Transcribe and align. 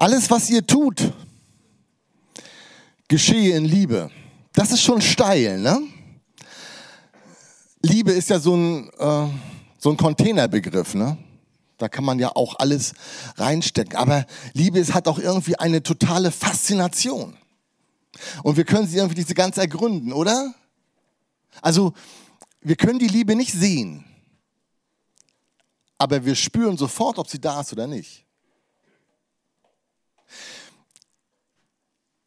Alles, 0.00 0.30
was 0.30 0.48
ihr 0.48 0.66
tut, 0.66 1.12
geschehe 3.06 3.54
in 3.54 3.66
Liebe. 3.66 4.10
Das 4.54 4.72
ist 4.72 4.80
schon 4.80 5.02
steil, 5.02 5.60
ne? 5.60 5.78
Liebe 7.82 8.10
ist 8.10 8.30
ja 8.30 8.40
so 8.40 8.56
ein, 8.56 8.88
äh, 8.98 9.26
so 9.76 9.90
ein 9.90 9.98
Containerbegriff, 9.98 10.94
ne? 10.94 11.18
Da 11.76 11.90
kann 11.90 12.02
man 12.02 12.18
ja 12.18 12.34
auch 12.34 12.58
alles 12.58 12.94
reinstecken. 13.36 13.94
Aber 13.98 14.24
Liebe 14.54 14.78
ist, 14.78 14.94
hat 14.94 15.06
auch 15.06 15.18
irgendwie 15.18 15.56
eine 15.56 15.82
totale 15.82 16.30
Faszination. 16.30 17.36
Und 18.42 18.56
wir 18.56 18.64
können 18.64 18.88
sie 18.88 18.96
irgendwie 18.96 19.20
so 19.20 19.34
ganz 19.34 19.58
ergründen, 19.58 20.14
oder? 20.14 20.54
Also, 21.60 21.92
wir 22.62 22.76
können 22.76 23.00
die 23.00 23.06
Liebe 23.06 23.36
nicht 23.36 23.52
sehen. 23.52 24.06
Aber 25.98 26.24
wir 26.24 26.36
spüren 26.36 26.78
sofort, 26.78 27.18
ob 27.18 27.28
sie 27.28 27.38
da 27.38 27.60
ist 27.60 27.74
oder 27.74 27.86
nicht. 27.86 28.24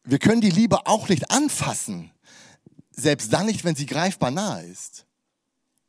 Wir 0.03 0.19
können 0.19 0.41
die 0.41 0.49
Liebe 0.49 0.85
auch 0.85 1.07
nicht 1.09 1.31
anfassen, 1.31 2.11
selbst 2.91 3.31
dann 3.31 3.45
nicht, 3.45 3.63
wenn 3.63 3.75
sie 3.75 3.85
greifbar 3.85 4.31
nahe 4.31 4.63
ist. 4.65 5.05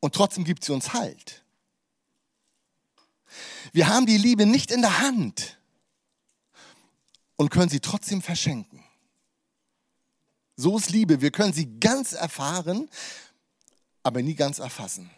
Und 0.00 0.14
trotzdem 0.14 0.44
gibt 0.44 0.64
sie 0.64 0.72
uns 0.72 0.92
Halt. 0.92 1.44
Wir 3.72 3.88
haben 3.88 4.06
die 4.06 4.18
Liebe 4.18 4.46
nicht 4.46 4.70
in 4.70 4.82
der 4.82 5.00
Hand 5.00 5.58
und 7.36 7.50
können 7.50 7.68
sie 7.68 7.80
trotzdem 7.80 8.22
verschenken. 8.22 8.84
So 10.56 10.78
ist 10.78 10.90
Liebe. 10.90 11.20
Wir 11.20 11.32
können 11.32 11.52
sie 11.52 11.80
ganz 11.80 12.12
erfahren, 12.12 12.88
aber 14.02 14.22
nie 14.22 14.34
ganz 14.34 14.60
erfassen. 14.60 15.10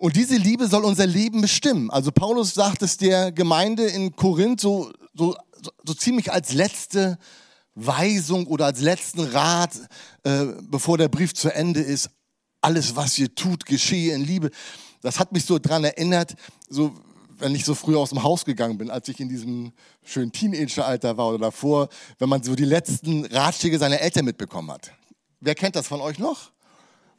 Und 0.00 0.16
diese 0.16 0.36
Liebe 0.36 0.66
soll 0.66 0.86
unser 0.86 1.06
Leben 1.06 1.42
bestimmen. 1.42 1.90
Also 1.90 2.10
Paulus 2.10 2.54
sagt 2.54 2.80
es 2.80 2.96
der 2.96 3.32
Gemeinde 3.32 3.84
in 3.84 4.16
Korinth 4.16 4.58
so, 4.58 4.90
so, 5.12 5.36
so 5.84 5.92
ziemlich 5.92 6.32
als 6.32 6.54
letzte 6.54 7.18
Weisung 7.74 8.46
oder 8.46 8.64
als 8.64 8.80
letzten 8.80 9.20
Rat, 9.20 9.78
äh, 10.22 10.46
bevor 10.62 10.96
der 10.96 11.08
Brief 11.08 11.34
zu 11.34 11.54
Ende 11.54 11.80
ist. 11.80 12.08
Alles, 12.62 12.96
was 12.96 13.18
ihr 13.18 13.34
tut, 13.34 13.66
geschehe 13.66 14.14
in 14.14 14.22
Liebe. 14.22 14.50
Das 15.02 15.18
hat 15.18 15.32
mich 15.32 15.44
so 15.44 15.58
dran 15.58 15.84
erinnert, 15.84 16.34
so 16.70 16.94
wenn 17.38 17.54
ich 17.54 17.66
so 17.66 17.74
früh 17.74 17.94
aus 17.94 18.08
dem 18.08 18.22
Haus 18.22 18.46
gegangen 18.46 18.78
bin, 18.78 18.90
als 18.90 19.06
ich 19.08 19.20
in 19.20 19.28
diesem 19.28 19.74
schönen 20.02 20.32
Teenageralter 20.32 21.18
war 21.18 21.28
oder 21.28 21.38
davor, 21.38 21.90
wenn 22.18 22.30
man 22.30 22.42
so 22.42 22.54
die 22.54 22.64
letzten 22.64 23.26
Ratschläge 23.26 23.78
seiner 23.78 24.00
Eltern 24.00 24.24
mitbekommen 24.24 24.70
hat. 24.70 24.92
Wer 25.40 25.54
kennt 25.54 25.76
das 25.76 25.88
von 25.88 26.00
euch 26.00 26.18
noch? 26.18 26.52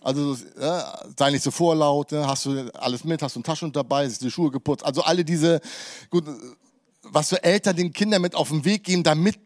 Also 0.02 0.36
ja, 0.60 1.00
sei 1.18 1.30
nicht 1.30 1.44
so 1.44 1.52
vorlaut, 1.52 2.12
ne? 2.12 2.26
hast 2.28 2.46
du 2.46 2.74
alles 2.74 3.04
mit, 3.04 3.22
hast 3.22 3.36
du 3.36 3.40
ein 3.40 3.44
Taschen 3.44 3.72
dabei, 3.72 4.08
du 4.08 4.14
die 4.14 4.32
Schuhe 4.32 4.50
geputzt. 4.50 4.84
Also 4.84 5.04
alle 5.04 5.24
diese, 5.24 5.62
gut, 6.10 6.26
was 7.04 7.30
für 7.30 7.44
Eltern 7.44 7.76
den 7.76 7.94
Kindern 7.94 8.22
mit 8.22 8.34
auf 8.34 8.50
den 8.50 8.66
Weg 8.66 8.84
geben, 8.84 9.04
damit 9.04 9.40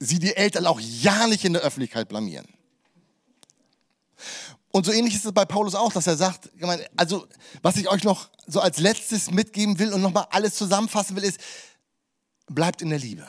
sie 0.00 0.18
die 0.18 0.34
Eltern 0.34 0.66
auch 0.66 0.80
ja 0.80 1.26
nicht 1.26 1.44
in 1.44 1.52
der 1.52 1.62
Öffentlichkeit 1.62 2.08
blamieren. 2.08 2.46
Und 4.72 4.86
so 4.86 4.92
ähnlich 4.92 5.14
ist 5.14 5.26
es 5.26 5.32
bei 5.32 5.44
Paulus 5.44 5.74
auch, 5.74 5.92
dass 5.92 6.06
er 6.06 6.16
sagt, 6.16 6.50
also 6.96 7.26
was 7.62 7.76
ich 7.76 7.88
euch 7.88 8.04
noch 8.04 8.30
so 8.46 8.60
als 8.60 8.78
letztes 8.78 9.30
mitgeben 9.30 9.78
will 9.78 9.92
und 9.92 10.00
nochmal 10.00 10.26
alles 10.30 10.54
zusammenfassen 10.54 11.14
will, 11.14 11.24
ist, 11.24 11.38
bleibt 12.46 12.82
in 12.82 12.88
der 12.88 12.98
Liebe. 12.98 13.28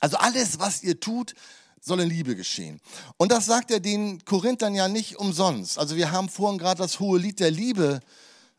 Also 0.00 0.16
alles, 0.18 0.58
was 0.58 0.82
ihr 0.82 1.00
tut, 1.00 1.34
soll 1.80 2.00
in 2.00 2.08
Liebe 2.08 2.36
geschehen. 2.36 2.80
Und 3.16 3.32
das 3.32 3.46
sagt 3.46 3.70
er 3.70 3.80
den 3.80 4.24
Korinthern 4.24 4.74
ja 4.74 4.88
nicht 4.88 5.16
umsonst. 5.16 5.78
Also 5.78 5.96
wir 5.96 6.10
haben 6.10 6.28
vorhin 6.28 6.58
gerade 6.58 6.78
das 6.78 7.00
hohe 7.00 7.18
Lied 7.18 7.40
der 7.40 7.50
Liebe 7.50 8.00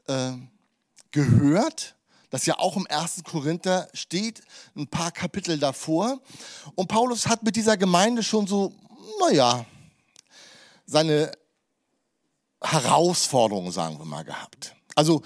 äh, 0.08 0.32
gehört, 1.12 1.96
das 2.30 2.46
ja 2.46 2.58
auch 2.60 2.78
im 2.78 2.86
ersten 2.86 3.24
Korinther 3.24 3.90
steht, 3.94 4.42
ein 4.76 4.88
paar 4.88 5.12
Kapitel 5.12 5.58
davor. 5.58 6.20
Und 6.76 6.88
Paulus 6.88 7.28
hat 7.28 7.44
mit 7.44 7.56
dieser 7.56 7.78
Gemeinde 7.78 8.24
schon 8.24 8.48
so, 8.48 8.74
naja, 9.20 9.66
seine 10.86 11.32
Herausforderungen, 12.62 13.72
sagen 13.72 13.98
wir 13.98 14.06
mal, 14.06 14.24
gehabt. 14.24 14.76
Also 14.96 15.22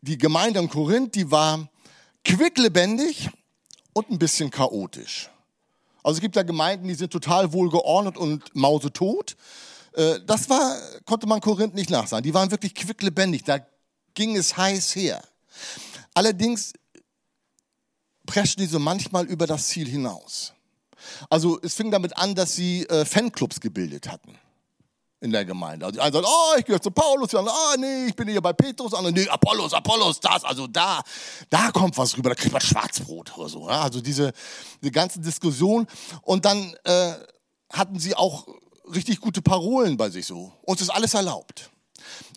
die 0.00 0.18
Gemeinde 0.18 0.60
in 0.60 0.68
Korinth, 0.68 1.14
die 1.14 1.30
war 1.30 1.68
quicklebendig 2.24 3.30
und 3.92 4.10
ein 4.10 4.18
bisschen 4.18 4.50
chaotisch. 4.50 5.30
Also 6.02 6.16
es 6.16 6.20
gibt 6.20 6.36
ja 6.36 6.42
Gemeinden, 6.42 6.88
die 6.88 6.94
sind 6.94 7.12
total 7.12 7.52
wohlgeordnet 7.52 8.16
und 8.16 8.54
mausetot. 8.54 9.36
Äh, 9.94 10.20
das 10.26 10.48
war, 10.48 10.76
konnte 11.04 11.26
man 11.26 11.40
Korinth 11.40 11.74
nicht 11.74 11.90
nachsagen. 11.90 12.22
Die 12.22 12.34
waren 12.34 12.50
wirklich 12.50 12.74
quicklebendig, 12.74 13.44
da 13.44 13.58
ging 14.14 14.36
es 14.36 14.56
heiß 14.56 14.96
her. 14.96 15.22
Allerdings 16.14 16.72
preschten 18.26 18.62
die 18.62 18.68
so 18.68 18.78
manchmal 18.78 19.26
über 19.26 19.46
das 19.46 19.68
Ziel 19.68 19.88
hinaus. 19.88 20.52
Also 21.28 21.58
es 21.62 21.74
fing 21.74 21.90
damit 21.90 22.16
an, 22.16 22.34
dass 22.34 22.54
sie 22.54 22.86
äh, 22.86 23.04
Fanclubs 23.04 23.60
gebildet 23.60 24.08
hatten 24.08 24.38
in 25.22 25.30
der 25.30 25.44
Gemeinde. 25.44 25.86
Also 25.86 25.94
die 25.94 26.00
einen 26.00 26.12
sagen, 26.12 26.26
oh, 26.28 26.58
ich 26.58 26.64
gehöre 26.64 26.82
zu 26.82 26.90
Paulus, 26.90 27.30
die 27.30 27.36
anderen, 27.36 27.56
ah, 27.56 27.76
nee, 27.78 28.06
ich 28.06 28.16
bin 28.16 28.28
hier 28.28 28.40
bei 28.40 28.52
Petrus, 28.52 28.90
die 28.90 28.96
anderen, 28.96 29.14
nee, 29.14 29.28
Apollos, 29.28 29.72
Apollos, 29.72 30.18
das, 30.18 30.44
also 30.44 30.66
da, 30.66 31.00
da 31.48 31.70
kommt 31.70 31.96
was 31.96 32.16
rüber, 32.16 32.30
da 32.30 32.34
kriegt 32.34 32.52
man 32.52 32.60
Schwarzbrot 32.60 33.38
oder 33.38 33.48
so. 33.48 33.68
Ja? 33.68 33.82
Also 33.82 34.00
diese, 34.00 34.32
die 34.82 34.90
ganze 34.90 35.20
Diskussion. 35.20 35.86
Und 36.22 36.44
dann 36.44 36.74
äh, 36.84 37.12
hatten 37.72 38.00
sie 38.00 38.16
auch 38.16 38.48
richtig 38.92 39.20
gute 39.20 39.42
Parolen 39.42 39.96
bei 39.96 40.10
sich 40.10 40.26
so. 40.26 40.52
Uns 40.62 40.80
ist 40.80 40.90
alles 40.90 41.14
erlaubt. 41.14 41.70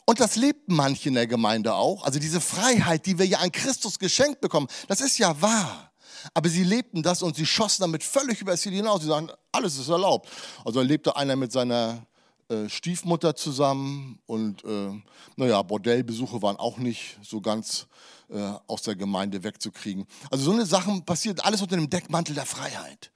Und 0.06 0.20
das 0.20 0.36
lebten 0.36 0.76
manche 0.76 1.10
in 1.10 1.16
der 1.16 1.26
Gemeinde 1.26 1.74
auch. 1.74 2.04
Also 2.04 2.20
diese 2.20 2.40
Freiheit, 2.40 3.08
die 3.08 3.18
wir 3.18 3.26
ja 3.26 3.40
an 3.40 3.52
Christus 3.52 3.98
geschenkt 3.98 4.42
bekommen, 4.42 4.68
das 4.88 5.02
ist 5.02 5.18
ja 5.18 5.42
wahr. 5.42 5.92
Aber 6.36 6.50
sie 6.50 6.64
lebten 6.64 7.02
das 7.02 7.24
und 7.24 7.36
sie 7.36 7.48
schossen 7.48 7.82
damit 7.82 8.04
völlig 8.04 8.42
über 8.42 8.52
das 8.52 8.62
Ziel 8.62 8.74
hinaus. 8.74 9.02
Sie 9.02 9.08
sagen, 9.08 9.32
alles 9.52 9.78
ist 9.78 9.90
erlaubt. 9.90 10.30
Also 10.64 10.82
lebte 10.82 11.16
einer 11.16 11.36
mit 11.36 11.52
seiner 11.52 12.06
äh, 12.48 12.70
Stiefmutter 12.70 13.36
zusammen 13.36 14.20
und 14.28 14.64
äh, 14.66 14.92
naja, 15.36 15.62
Bordellbesuche 15.64 16.42
waren 16.44 16.58
auch 16.58 16.78
nicht 16.78 17.18
so 17.24 17.42
ganz 17.42 17.88
äh, 18.30 18.54
aus 18.68 18.84
der 18.84 18.96
Gemeinde 18.96 19.44
wegzukriegen. 19.44 20.06
Also 20.30 20.46
so 20.46 20.52
eine 20.52 20.66
Sachen 20.66 21.04
passiert 21.06 21.44
alles 21.44 21.62
unter 21.64 21.76
dem 21.76 21.90
Deckmantel 21.90 22.36
der 22.36 22.46
Freiheit. 22.46 23.12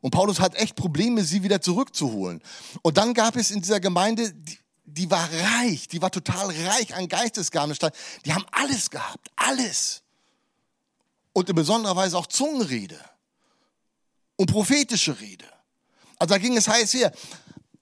Und 0.00 0.10
Paulus 0.10 0.38
hat 0.38 0.54
echt 0.54 0.76
Probleme, 0.76 1.24
sie 1.24 1.42
wieder 1.42 1.60
zurückzuholen. 1.60 2.42
Und 2.82 2.98
dann 2.98 3.14
gab 3.14 3.36
es 3.36 3.50
in 3.50 3.60
dieser 3.62 3.80
Gemeinde, 3.80 4.32
die, 4.32 4.58
die 4.84 5.10
war 5.10 5.28
reich, 5.32 5.88
die 5.88 6.02
war 6.02 6.10
total 6.10 6.46
reich 6.50 6.94
an 6.94 7.08
Geistesgaben. 7.08 7.74
Die 8.24 8.32
haben 8.32 8.44
alles 8.52 8.90
gehabt, 8.90 9.30
alles. 9.34 10.02
Und 11.32 11.48
in 11.48 11.54
besonderer 11.54 11.96
Weise 11.96 12.18
auch 12.18 12.26
Zungenrede 12.26 13.00
und 14.36 14.50
prophetische 14.50 15.18
Rede. 15.20 15.46
Also 16.18 16.34
da 16.34 16.38
ging 16.38 16.56
es 16.56 16.68
heiß 16.68 16.94
her. 16.94 17.12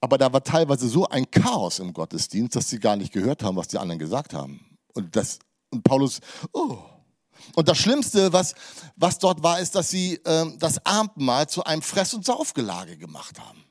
Aber 0.00 0.18
da 0.18 0.32
war 0.32 0.42
teilweise 0.42 0.88
so 0.88 1.08
ein 1.08 1.30
Chaos 1.30 1.78
im 1.78 1.92
Gottesdienst, 1.92 2.54
dass 2.54 2.68
sie 2.68 2.78
gar 2.78 2.96
nicht 2.96 3.12
gehört 3.12 3.42
haben, 3.42 3.56
was 3.56 3.68
die 3.68 3.78
anderen 3.78 3.98
gesagt 3.98 4.34
haben. 4.34 4.76
Und, 4.94 5.16
das, 5.16 5.38
und 5.70 5.82
Paulus, 5.82 6.20
oh. 6.52 6.78
Und 7.54 7.68
das 7.68 7.78
Schlimmste, 7.78 8.32
was, 8.32 8.54
was 8.96 9.18
dort 9.18 9.42
war, 9.42 9.60
ist, 9.60 9.74
dass 9.74 9.90
sie 9.90 10.14
äh, 10.24 10.46
das 10.58 10.84
Abendmahl 10.84 11.48
zu 11.48 11.64
einem 11.64 11.82
Fress- 11.82 12.14
und 12.14 12.24
Saufgelage 12.24 12.96
gemacht 12.96 13.38
haben. 13.38 13.64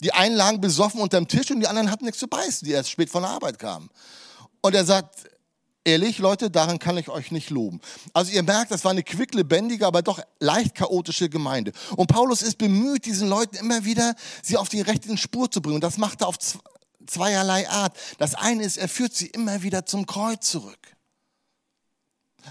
Die 0.00 0.12
einen 0.12 0.34
lagen 0.34 0.60
besoffen 0.60 1.00
unterm 1.00 1.28
Tisch 1.28 1.50
und 1.50 1.60
die 1.60 1.66
anderen 1.66 1.90
hatten 1.90 2.04
nichts 2.06 2.20
zu 2.20 2.28
beißen, 2.28 2.66
die 2.66 2.72
erst 2.72 2.90
spät 2.90 3.10
von 3.10 3.22
der 3.22 3.32
Arbeit 3.32 3.58
kamen. 3.58 3.90
Und 4.62 4.74
er 4.74 4.84
sagt, 4.84 5.28
Ehrlich, 5.84 6.18
Leute, 6.18 6.50
daran 6.50 6.78
kann 6.78 6.98
ich 6.98 7.08
euch 7.08 7.30
nicht 7.30 7.48
loben. 7.48 7.80
Also 8.12 8.32
ihr 8.32 8.42
merkt, 8.42 8.70
das 8.70 8.84
war 8.84 8.90
eine 8.90 9.02
quicklebendige, 9.02 9.86
aber 9.86 10.02
doch 10.02 10.20
leicht 10.38 10.74
chaotische 10.74 11.30
Gemeinde. 11.30 11.72
Und 11.96 12.06
Paulus 12.08 12.42
ist 12.42 12.58
bemüht, 12.58 13.06
diesen 13.06 13.28
Leuten 13.28 13.56
immer 13.56 13.84
wieder 13.84 14.14
sie 14.42 14.58
auf 14.58 14.68
die 14.68 14.82
rechte 14.82 15.16
Spur 15.16 15.50
zu 15.50 15.62
bringen. 15.62 15.76
Und 15.76 15.84
das 15.84 15.96
macht 15.96 16.20
er 16.20 16.28
auf 16.28 16.36
zweierlei 17.06 17.68
Art. 17.68 17.96
Das 18.18 18.34
eine 18.34 18.62
ist, 18.62 18.76
er 18.76 18.88
führt 18.88 19.14
sie 19.14 19.28
immer 19.28 19.62
wieder 19.62 19.86
zum 19.86 20.04
Kreuz 20.04 20.50
zurück. 20.50 20.96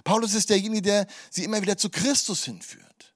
Paulus 0.03 0.33
ist 0.33 0.49
derjenige, 0.49 0.81
der 0.81 1.07
sie 1.29 1.43
immer 1.43 1.61
wieder 1.61 1.77
zu 1.77 1.89
Christus 1.89 2.45
hinführt. 2.45 3.13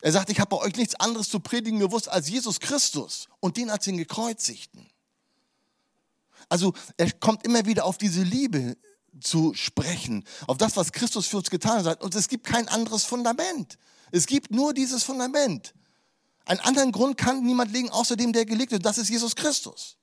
Er 0.00 0.10
sagt, 0.10 0.30
ich 0.30 0.40
habe 0.40 0.56
bei 0.56 0.56
euch 0.56 0.74
nichts 0.74 0.96
anderes 0.96 1.28
zu 1.28 1.38
predigen 1.38 1.78
gewusst 1.78 2.08
als 2.08 2.28
Jesus 2.28 2.58
Christus 2.58 3.28
und 3.38 3.56
den 3.56 3.70
als 3.70 3.84
den 3.84 3.96
Gekreuzigten. 3.96 4.91
Also 6.52 6.74
er 6.98 7.10
kommt 7.12 7.46
immer 7.46 7.64
wieder 7.64 7.86
auf 7.86 7.96
diese 7.96 8.22
Liebe 8.22 8.76
zu 9.22 9.54
sprechen, 9.54 10.22
auf 10.46 10.58
das, 10.58 10.76
was 10.76 10.92
Christus 10.92 11.26
für 11.26 11.38
uns 11.38 11.48
getan 11.48 11.86
hat. 11.86 12.02
Und 12.02 12.14
es 12.14 12.28
gibt 12.28 12.44
kein 12.44 12.68
anderes 12.68 13.04
Fundament. 13.04 13.78
Es 14.10 14.26
gibt 14.26 14.50
nur 14.50 14.74
dieses 14.74 15.02
Fundament. 15.02 15.72
Einen 16.44 16.60
anderen 16.60 16.92
Grund 16.92 17.16
kann 17.16 17.42
niemand 17.42 17.72
legen, 17.72 17.88
außer 17.88 18.16
dem, 18.16 18.34
der 18.34 18.44
gelegt 18.44 18.70
wird. 18.70 18.84
Das 18.84 18.98
ist 18.98 19.08
Jesus 19.08 19.34
Christus. 19.34 19.96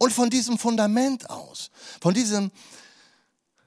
Und 0.00 0.12
von 0.12 0.28
diesem 0.28 0.58
Fundament 0.58 1.30
aus, 1.30 1.70
von 2.00 2.14
diesem 2.14 2.50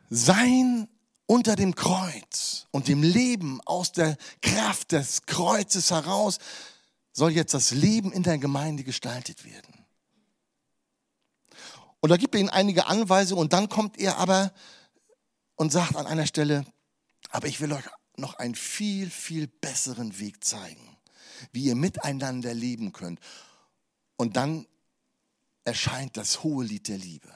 Sein 0.09 0.89
unter 1.27 1.55
dem 1.55 1.73
Kreuz 1.73 2.67
und 2.71 2.89
dem 2.89 3.01
Leben 3.01 3.61
aus 3.61 3.93
der 3.93 4.17
Kraft 4.41 4.91
des 4.91 5.25
Kreuzes 5.25 5.89
heraus, 5.89 6.39
soll 7.13 7.31
jetzt 7.31 7.53
das 7.53 7.71
Leben 7.71 8.11
in 8.11 8.23
der 8.23 8.39
Gemeinde 8.39 8.83
gestaltet 8.83 9.45
werden. 9.45 9.84
Und 12.05 12.09
da 12.09 12.17
gibt 12.17 12.35
er 12.35 12.41
ihnen 12.41 12.49
einige 12.51 12.85
Anweisungen 12.85 13.41
und 13.41 13.51
dann 13.51 13.67
kommt 13.67 13.97
er 13.97 14.19
aber 14.19 14.53
und 15.55 15.71
sagt 15.71 15.95
an 15.95 16.05
einer 16.05 16.27
Stelle, 16.27 16.63
aber 17.31 17.47
ich 17.47 17.61
will 17.61 17.73
euch 17.73 17.85
noch 18.15 18.35
einen 18.35 18.53
viel, 18.53 19.09
viel 19.09 19.47
besseren 19.47 20.19
Weg 20.19 20.43
zeigen, 20.43 20.97
wie 21.51 21.63
ihr 21.63 21.73
miteinander 21.73 22.53
leben 22.53 22.93
könnt. 22.93 23.19
Und 24.17 24.37
dann 24.37 24.67
erscheint 25.63 26.15
das 26.15 26.43
hohe 26.43 26.63
Lied 26.63 26.89
der 26.89 26.99
Liebe. 26.99 27.33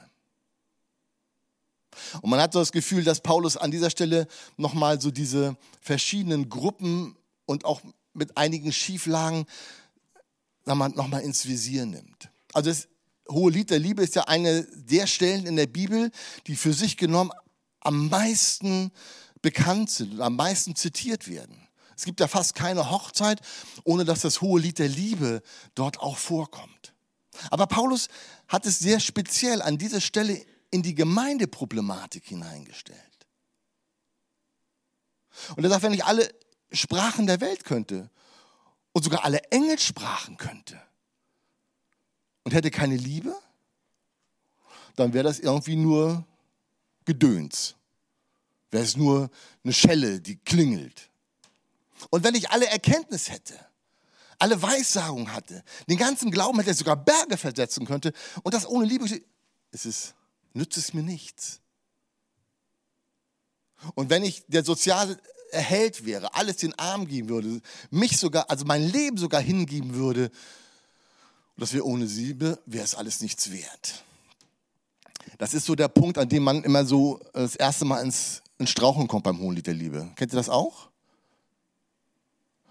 Und 2.22 2.30
man 2.30 2.40
hat 2.40 2.52
so 2.52 2.60
das 2.60 2.70
Gefühl, 2.70 3.02
dass 3.02 3.22
Paulus 3.22 3.56
an 3.56 3.72
dieser 3.72 3.90
Stelle 3.90 4.28
nochmal 4.56 5.00
so 5.00 5.10
diese 5.10 5.56
verschiedenen 5.80 6.48
Gruppen 6.48 7.16
und 7.44 7.64
auch 7.64 7.80
mit 8.12 8.36
einigen 8.36 8.72
Schieflagen 8.72 9.46
nochmal 10.64 11.22
ins 11.22 11.48
Visier 11.48 11.86
nimmt. 11.86 12.30
Also 12.52 12.70
das 12.70 12.86
hohe 13.30 13.50
Lied 13.50 13.70
der 13.70 13.78
Liebe 13.78 14.02
ist 14.02 14.14
ja 14.14 14.24
eine 14.24 14.64
der 14.74 15.06
Stellen 15.06 15.46
in 15.46 15.56
der 15.56 15.66
Bibel, 15.66 16.10
die 16.46 16.56
für 16.56 16.72
sich 16.72 16.96
genommen 16.96 17.30
am 17.80 18.08
meisten 18.08 18.92
bekannt 19.42 19.90
sind 19.90 20.14
und 20.14 20.20
am 20.20 20.36
meisten 20.36 20.76
zitiert 20.76 21.28
werden. 21.28 21.66
Es 21.96 22.04
gibt 22.04 22.20
ja 22.20 22.28
fast 22.28 22.54
keine 22.54 22.90
Hochzeit, 22.90 23.40
ohne 23.84 24.04
dass 24.04 24.20
das 24.20 24.40
hohe 24.40 24.60
Lied 24.60 24.78
der 24.78 24.88
Liebe 24.88 25.42
dort 25.74 26.00
auch 26.00 26.16
vorkommt. 26.16 26.94
Aber 27.50 27.66
Paulus 27.66 28.08
hat 28.48 28.66
es 28.66 28.78
sehr 28.78 29.00
speziell 29.00 29.62
an 29.62 29.78
dieser 29.78 30.00
Stelle 30.00 30.44
in 30.70 30.82
die 30.82 30.94
Gemeindeproblematik 30.94 32.24
hineingestellt. 32.26 32.98
Und 35.56 35.64
er 35.64 35.70
sagt, 35.70 35.82
wenn 35.82 35.94
ich 35.94 36.04
alle 36.04 36.28
Sprachen 36.72 37.26
der 37.26 37.40
Welt 37.40 37.64
könnte 37.64 38.10
und 38.92 39.02
sogar 39.02 39.24
alle 39.24 39.42
Engelsprachen 39.50 40.36
könnte 40.36 40.80
und 42.50 42.56
hätte 42.56 42.72
keine 42.72 42.96
Liebe, 42.96 43.32
dann 44.96 45.12
wäre 45.12 45.22
das 45.22 45.38
irgendwie 45.38 45.76
nur 45.76 46.26
Gedöns. 47.04 47.76
Wäre 48.72 48.82
es 48.82 48.96
nur 48.96 49.30
eine 49.62 49.72
Schelle, 49.72 50.20
die 50.20 50.36
klingelt. 50.36 51.10
Und 52.10 52.24
wenn 52.24 52.34
ich 52.34 52.50
alle 52.50 52.66
Erkenntnis 52.66 53.30
hätte, 53.30 53.54
alle 54.40 54.60
Weissagung 54.60 55.32
hatte, 55.32 55.62
den 55.88 55.96
ganzen 55.96 56.32
Glauben 56.32 56.58
hätte, 56.58 56.74
sogar 56.74 56.96
Berge 56.96 57.36
versetzen 57.36 57.86
könnte 57.86 58.12
und 58.42 58.52
das 58.52 58.66
ohne 58.66 58.84
Liebe, 58.84 59.04
ist 59.70 59.86
es, 59.86 60.14
nützt 60.52 60.76
es 60.76 60.92
mir 60.92 61.04
nichts. 61.04 61.60
Und 63.94 64.10
wenn 64.10 64.24
ich 64.24 64.44
der 64.48 64.64
soziale 64.64 65.20
Erhalt 65.52 66.04
wäre, 66.04 66.34
alles 66.34 66.56
den 66.56 66.76
Arm 66.80 67.06
geben 67.06 67.28
würde, 67.28 67.60
mich 67.90 68.18
sogar, 68.18 68.50
also 68.50 68.64
mein 68.64 68.82
Leben 68.82 69.18
sogar 69.18 69.40
hingeben 69.40 69.94
würde, 69.94 70.32
und 71.60 71.64
das 71.64 71.74
wäre 71.74 71.84
ohne 71.84 72.06
Liebe, 72.06 72.58
wäre 72.64 72.84
es 72.84 72.94
alles 72.94 73.20
nichts 73.20 73.52
wert. 73.52 74.02
Das 75.36 75.52
ist 75.52 75.66
so 75.66 75.74
der 75.74 75.88
Punkt, 75.88 76.16
an 76.16 76.26
dem 76.26 76.42
man 76.42 76.64
immer 76.64 76.86
so 76.86 77.20
das 77.34 77.54
erste 77.54 77.84
Mal 77.84 78.00
ins, 78.00 78.40
ins 78.56 78.70
Strauchen 78.70 79.06
kommt 79.06 79.24
beim 79.24 79.38
Hohenlied 79.38 79.66
der 79.66 79.74
Liebe. 79.74 80.10
Kennt 80.16 80.32
ihr 80.32 80.36
das 80.36 80.48
auch? 80.48 80.88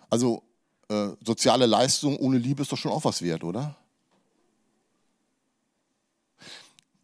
Also 0.09 0.41
äh, 0.88 1.09
soziale 1.24 1.68
Leistung 1.68 2.18
ohne 2.18 2.39
Liebe 2.39 2.63
ist 2.63 2.71
doch 2.71 2.80
schon 2.80 2.91
auch 2.91 3.06
was 3.06 3.21
wert, 3.21 3.44
oder? 3.44 3.75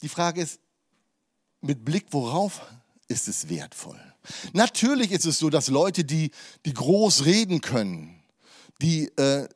Die 0.01 0.09
Frage 0.09 0.41
ist, 0.41 0.59
mit 1.61 1.85
Blick 1.85 2.07
worauf 2.09 2.61
ist 3.07 3.27
es 3.27 3.47
wertvoll? 3.47 4.01
Natürlich 4.53 5.11
ist 5.11 5.25
es 5.25 5.37
so, 5.37 5.51
dass 5.51 5.67
Leute, 5.67 6.03
die, 6.03 6.31
die 6.65 6.73
groß 6.73 7.25
reden 7.25 7.61
können, 7.61 8.23
die 8.81 9.05
äh, 9.17 9.47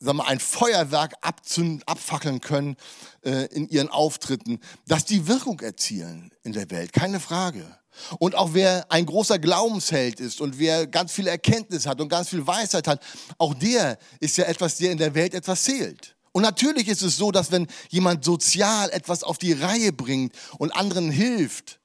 sagen 0.00 0.18
wir, 0.18 0.26
ein 0.26 0.40
Feuerwerk 0.40 1.14
abzünden, 1.20 1.82
abfackeln 1.86 2.40
können 2.40 2.76
äh, 3.24 3.46
in 3.46 3.68
ihren 3.68 3.88
Auftritten, 3.88 4.60
dass 4.86 5.04
die 5.04 5.26
Wirkung 5.26 5.60
erzielen 5.60 6.32
in 6.42 6.52
der 6.52 6.70
Welt, 6.70 6.92
keine 6.92 7.20
Frage. 7.20 7.78
Und 8.18 8.34
auch 8.36 8.54
wer 8.54 8.90
ein 8.92 9.06
großer 9.06 9.38
Glaubensheld 9.38 10.20
ist 10.20 10.40
und 10.40 10.58
wer 10.58 10.86
ganz 10.86 11.12
viel 11.12 11.26
Erkenntnis 11.26 11.86
hat 11.86 12.00
und 12.00 12.08
ganz 12.08 12.28
viel 12.28 12.46
Weisheit 12.46 12.86
hat, 12.86 13.02
auch 13.38 13.54
der 13.54 13.98
ist 14.20 14.36
ja 14.36 14.44
etwas, 14.44 14.76
der 14.76 14.92
in 14.92 14.98
der 14.98 15.14
Welt 15.14 15.34
etwas 15.34 15.64
zählt. 15.64 16.14
Und 16.32 16.42
natürlich 16.42 16.86
ist 16.86 17.02
es 17.02 17.16
so, 17.16 17.32
dass 17.32 17.50
wenn 17.50 17.66
jemand 17.88 18.24
sozial 18.24 18.90
etwas 18.90 19.24
auf 19.24 19.38
die 19.38 19.52
Reihe 19.52 19.92
bringt 19.92 20.32
und 20.58 20.70
anderen 20.76 21.10
hilft, 21.10 21.80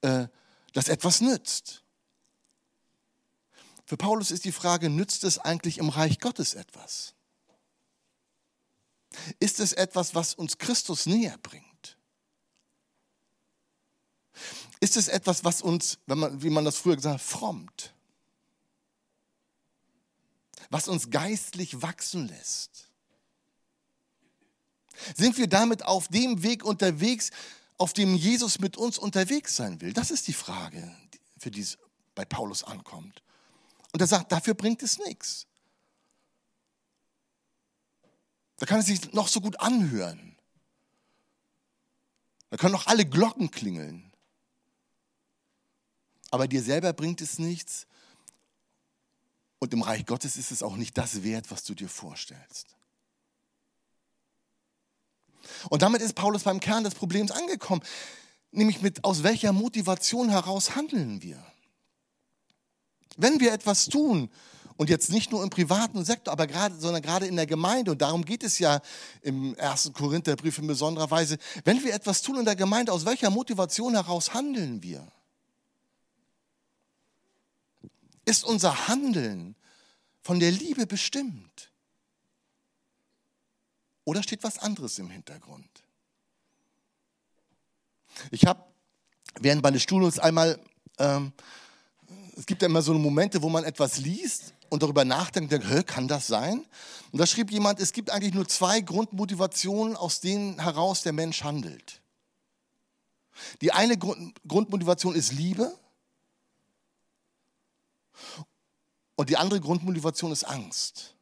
äh, 0.00 0.26
dass 0.72 0.88
etwas 0.88 1.20
nützt. 1.20 1.82
Für 3.84 3.96
Paulus 3.96 4.30
ist 4.30 4.44
die 4.44 4.52
Frage, 4.52 4.88
nützt 4.88 5.24
es 5.24 5.38
eigentlich 5.38 5.78
im 5.78 5.88
Reich 5.88 6.20
Gottes 6.20 6.54
etwas? 6.54 7.14
Ist 9.38 9.60
es 9.60 9.72
etwas, 9.72 10.14
was 10.14 10.34
uns 10.34 10.58
Christus 10.58 11.06
näher 11.06 11.36
bringt? 11.42 11.96
Ist 14.80 14.96
es 14.96 15.08
etwas, 15.08 15.44
was 15.44 15.60
uns, 15.60 15.98
wenn 16.06 16.18
man, 16.18 16.42
wie 16.42 16.50
man 16.50 16.64
das 16.64 16.78
früher 16.78 16.96
gesagt 16.96 17.20
hat, 17.20 17.22
frommt? 17.22 17.94
Was 20.70 20.88
uns 20.88 21.10
geistlich 21.10 21.82
wachsen 21.82 22.28
lässt? 22.28 22.88
Sind 25.16 25.36
wir 25.36 25.48
damit 25.48 25.84
auf 25.84 26.08
dem 26.08 26.42
Weg 26.42 26.64
unterwegs, 26.64 27.30
auf 27.78 27.92
dem 27.92 28.14
Jesus 28.14 28.58
mit 28.58 28.76
uns 28.76 28.98
unterwegs 28.98 29.56
sein 29.56 29.80
will? 29.80 29.92
Das 29.92 30.10
ist 30.10 30.28
die 30.28 30.32
Frage, 30.32 30.94
für 31.38 31.50
die 31.50 31.60
es 31.60 31.78
bei 32.14 32.24
Paulus 32.24 32.64
ankommt. 32.64 33.22
Und 33.92 34.00
er 34.00 34.06
sagt, 34.06 34.30
dafür 34.32 34.54
bringt 34.54 34.82
es 34.82 34.98
nichts. 34.98 35.46
Da 38.60 38.66
kann 38.66 38.80
es 38.80 38.86
sich 38.86 39.14
noch 39.14 39.26
so 39.26 39.40
gut 39.40 39.58
anhören. 39.58 40.36
Da 42.50 42.58
können 42.58 42.72
noch 42.72 42.86
alle 42.86 43.06
Glocken 43.06 43.50
klingeln. 43.50 44.12
Aber 46.30 46.46
dir 46.46 46.62
selber 46.62 46.92
bringt 46.92 47.22
es 47.22 47.38
nichts. 47.38 47.86
Und 49.60 49.72
im 49.72 49.80
Reich 49.80 50.04
Gottes 50.04 50.36
ist 50.36 50.50
es 50.50 50.62
auch 50.62 50.76
nicht 50.76 50.98
das 50.98 51.22
wert, 51.22 51.50
was 51.50 51.64
du 51.64 51.74
dir 51.74 51.88
vorstellst. 51.88 52.76
Und 55.70 55.80
damit 55.80 56.02
ist 56.02 56.14
Paulus 56.14 56.42
beim 56.42 56.60
Kern 56.60 56.84
des 56.84 56.94
Problems 56.94 57.30
angekommen, 57.30 57.82
nämlich 58.50 58.82
mit 58.82 59.04
aus 59.04 59.22
welcher 59.22 59.54
Motivation 59.54 60.28
heraus 60.28 60.76
handeln 60.76 61.22
wir. 61.22 61.42
Wenn 63.16 63.40
wir 63.40 63.54
etwas 63.54 63.86
tun, 63.86 64.30
und 64.80 64.88
jetzt 64.88 65.10
nicht 65.10 65.30
nur 65.30 65.42
im 65.42 65.50
privaten 65.50 66.06
Sektor, 66.06 66.32
aber 66.32 66.46
gerade, 66.46 66.74
sondern 66.74 67.02
gerade 67.02 67.26
in 67.26 67.36
der 67.36 67.44
Gemeinde. 67.44 67.90
Und 67.90 68.00
darum 68.00 68.24
geht 68.24 68.42
es 68.42 68.58
ja 68.58 68.80
im 69.20 69.54
ersten 69.56 69.92
Korintherbrief 69.92 70.56
in 70.56 70.66
besonderer 70.66 71.10
Weise. 71.10 71.36
Wenn 71.64 71.84
wir 71.84 71.92
etwas 71.92 72.22
tun 72.22 72.38
in 72.38 72.46
der 72.46 72.56
Gemeinde, 72.56 72.90
aus 72.90 73.04
welcher 73.04 73.28
Motivation 73.28 73.92
heraus 73.92 74.32
handeln 74.32 74.82
wir? 74.82 75.06
Ist 78.24 78.42
unser 78.42 78.88
Handeln 78.88 79.54
von 80.22 80.40
der 80.40 80.50
Liebe 80.50 80.86
bestimmt? 80.86 81.70
Oder 84.04 84.22
steht 84.22 84.42
was 84.42 84.56
anderes 84.56 84.98
im 84.98 85.10
Hintergrund? 85.10 85.84
Ich 88.30 88.46
habe 88.46 88.64
während 89.40 89.62
meines 89.62 89.82
Studiums 89.82 90.18
einmal, 90.18 90.58
ähm, 90.96 91.34
es 92.34 92.46
gibt 92.46 92.62
ja 92.62 92.68
immer 92.68 92.80
so 92.80 92.94
Momente, 92.94 93.42
wo 93.42 93.50
man 93.50 93.64
etwas 93.64 93.98
liest 93.98 94.54
und 94.70 94.82
darüber 94.82 95.04
nachdenkt, 95.04 95.52
denkt, 95.52 95.86
kann 95.86 96.08
das 96.08 96.26
sein? 96.26 96.64
Und 97.12 97.18
da 97.18 97.26
schrieb 97.26 97.50
jemand, 97.50 97.80
es 97.80 97.92
gibt 97.92 98.10
eigentlich 98.10 98.32
nur 98.32 98.48
zwei 98.48 98.80
Grundmotivationen, 98.80 99.96
aus 99.96 100.20
denen 100.20 100.60
heraus 100.60 101.02
der 101.02 101.12
Mensch 101.12 101.44
handelt. 101.44 102.00
Die 103.60 103.72
eine 103.72 103.98
Grund, 103.98 104.40
Grundmotivation 104.46 105.14
ist 105.14 105.32
Liebe 105.32 105.76
und 109.16 109.28
die 109.28 109.36
andere 109.36 109.60
Grundmotivation 109.60 110.32
ist 110.32 110.44
Angst. 110.44 111.14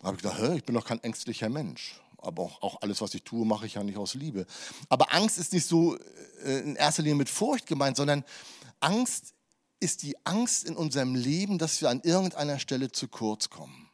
Da 0.00 0.08
habe 0.08 0.16
ich 0.16 0.22
gedacht, 0.22 0.40
ich 0.54 0.64
bin 0.64 0.74
doch 0.74 0.84
kein 0.84 1.02
ängstlicher 1.02 1.48
Mensch. 1.48 2.00
Aber 2.18 2.42
auch, 2.42 2.62
auch, 2.62 2.82
alles, 2.82 3.00
was 3.00 3.14
ich 3.14 3.22
tue, 3.22 3.46
mache 3.46 3.66
ich 3.66 3.74
ja 3.74 3.84
nicht 3.84 3.96
aus 3.96 4.14
Liebe. 4.14 4.44
Aber 4.88 5.12
Angst 5.14 5.38
ist 5.38 5.52
nicht 5.52 5.66
so 5.66 5.96
äh, 6.44 6.60
in 6.60 6.76
erster 6.76 7.02
Linie 7.02 7.16
mit 7.16 7.30
Furcht 7.30 7.66
gemeint, 7.66 7.96
sondern 7.96 8.24
Angst 8.80 9.34
ist 9.80 10.02
die 10.02 10.16
Angst 10.24 10.64
in 10.64 10.76
unserem 10.76 11.14
Leben, 11.14 11.58
dass 11.58 11.80
wir 11.80 11.90
an 11.90 12.00
irgendeiner 12.02 12.58
Stelle 12.58 12.90
zu 12.90 13.08
kurz 13.08 13.48
kommen. 13.50 13.88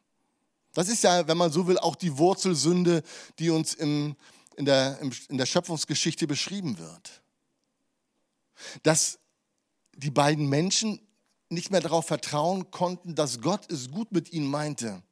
Das 0.73 0.89
ist 0.89 1.05
ja, 1.05 1.27
wenn 1.29 1.37
man 1.37 1.53
so 1.53 1.67
will, 1.67 1.79
auch 1.79 1.95
die 1.95 2.19
Wurzelsünde, 2.19 3.03
die 3.39 3.51
uns 3.51 3.75
im, 3.75 4.17
in, 4.57 4.65
der, 4.65 4.99
in 5.29 5.39
der 5.39 5.47
Schöpfungsgeschichte 5.47 6.27
beschrieben 6.27 6.79
wird. 6.79 7.23
Dass 8.83 9.19
die 9.95 10.11
beiden 10.11 10.49
Menschen 10.49 11.01
nicht 11.49 11.71
mehr 11.71 11.81
darauf 11.81 12.07
vertrauen 12.07 12.71
konnten, 12.71 13.15
dass 13.15 13.41
Gott 13.41 13.71
es 13.71 13.91
gut 13.91 14.11
mit 14.11 14.33
ihnen 14.33 14.51
meinte. 14.51 15.03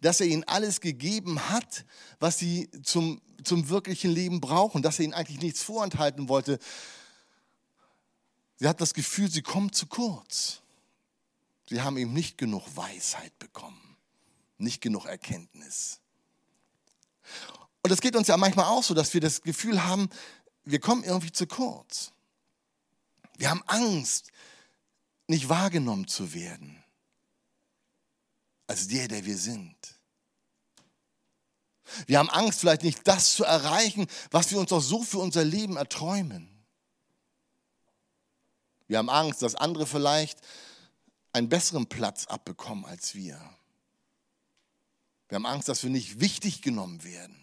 Dass 0.00 0.20
er 0.20 0.26
ihnen 0.26 0.44
alles 0.44 0.80
gegeben 0.80 1.50
hat, 1.50 1.84
was 2.18 2.38
sie 2.38 2.70
zum, 2.82 3.20
zum 3.44 3.68
wirklichen 3.68 4.10
Leben 4.10 4.40
brauchen. 4.40 4.80
Dass 4.80 4.98
er 4.98 5.04
ihnen 5.04 5.14
eigentlich 5.14 5.42
nichts 5.42 5.62
vorenthalten 5.62 6.30
wollte, 6.30 6.58
Sie 8.56 8.66
hat 8.66 8.80
das 8.80 8.94
Gefühl, 8.94 9.30
sie 9.30 9.42
kommt 9.42 9.74
zu 9.74 9.86
kurz. 9.86 10.62
Sie 11.68 11.82
haben 11.82 11.96
eben 11.96 12.12
nicht 12.12 12.38
genug 12.38 12.64
Weisheit 12.76 13.38
bekommen, 13.38 13.96
nicht 14.56 14.80
genug 14.80 15.04
Erkenntnis. 15.04 16.00
Und 17.82 17.90
es 17.90 18.00
geht 18.00 18.16
uns 18.16 18.28
ja 18.28 18.36
manchmal 18.36 18.66
auch 18.66 18.82
so, 18.82 18.94
dass 18.94 19.14
wir 19.14 19.20
das 19.20 19.42
Gefühl 19.42 19.84
haben, 19.84 20.08
wir 20.64 20.80
kommen 20.80 21.04
irgendwie 21.04 21.32
zu 21.32 21.46
kurz. 21.46 22.12
Wir 23.36 23.50
haben 23.50 23.62
Angst, 23.66 24.32
nicht 25.26 25.48
wahrgenommen 25.48 26.06
zu 26.06 26.32
werden 26.32 26.82
als 28.68 28.88
der, 28.88 29.08
der 29.08 29.24
wir 29.24 29.36
sind. 29.36 29.76
Wir 32.06 32.18
haben 32.18 32.30
Angst, 32.30 32.60
vielleicht 32.60 32.82
nicht 32.82 33.06
das 33.06 33.34
zu 33.34 33.44
erreichen, 33.44 34.06
was 34.30 34.50
wir 34.50 34.58
uns 34.58 34.72
auch 34.72 34.80
so 34.80 35.02
für 35.02 35.18
unser 35.18 35.44
Leben 35.44 35.76
erträumen. 35.76 36.55
Wir 38.88 38.98
haben 38.98 39.10
Angst, 39.10 39.42
dass 39.42 39.54
andere 39.54 39.86
vielleicht 39.86 40.38
einen 41.32 41.48
besseren 41.48 41.86
Platz 41.86 42.26
abbekommen 42.26 42.84
als 42.84 43.14
wir. 43.14 43.38
Wir 45.28 45.36
haben 45.36 45.46
Angst, 45.46 45.68
dass 45.68 45.82
wir 45.82 45.90
nicht 45.90 46.20
wichtig 46.20 46.62
genommen 46.62 47.02
werden. 47.04 47.36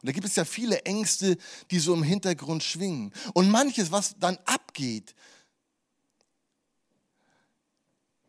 Und 0.00 0.08
da 0.08 0.12
gibt 0.12 0.26
es 0.26 0.36
ja 0.36 0.46
viele 0.46 0.82
Ängste, 0.86 1.36
die 1.70 1.78
so 1.78 1.92
im 1.92 2.02
Hintergrund 2.02 2.62
schwingen. 2.62 3.12
Und 3.34 3.50
manches, 3.50 3.92
was 3.92 4.18
dann 4.18 4.38
abgeht, 4.46 5.14